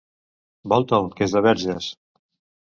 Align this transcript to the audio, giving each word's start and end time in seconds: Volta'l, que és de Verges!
Volta'l, 0.73 1.09
que 1.19 1.27
és 1.27 1.37
de 1.37 1.45
Verges! 1.49 1.91